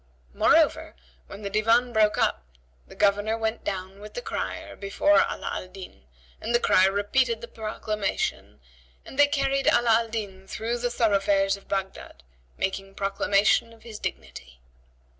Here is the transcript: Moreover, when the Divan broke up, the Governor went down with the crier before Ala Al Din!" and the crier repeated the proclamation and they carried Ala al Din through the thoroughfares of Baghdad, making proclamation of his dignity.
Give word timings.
Moreover, 0.33 0.95
when 1.27 1.43
the 1.43 1.49
Divan 1.51 1.93
broke 1.93 2.17
up, 2.17 2.43
the 2.87 2.95
Governor 2.95 3.37
went 3.37 3.63
down 3.63 3.99
with 3.99 4.15
the 4.15 4.21
crier 4.23 4.75
before 4.75 5.17
Ala 5.31 5.51
Al 5.53 5.67
Din!" 5.67 6.05
and 6.41 6.55
the 6.55 6.59
crier 6.59 6.91
repeated 6.91 7.39
the 7.39 7.47
proclamation 7.47 8.59
and 9.05 9.19
they 9.19 9.27
carried 9.27 9.67
Ala 9.67 9.91
al 10.01 10.09
Din 10.09 10.47
through 10.47 10.79
the 10.79 10.89
thoroughfares 10.89 11.55
of 11.55 11.67
Baghdad, 11.67 12.23
making 12.57 12.95
proclamation 12.95 13.71
of 13.73 13.83
his 13.83 13.99
dignity. 13.99 14.59